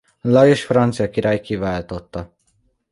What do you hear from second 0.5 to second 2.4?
francia király kiváltotta.